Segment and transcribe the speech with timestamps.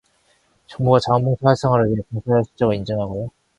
[0.65, 3.29] 정부가 자원봉사 활성화를 위해 봉사자의 실적을 인증하고요.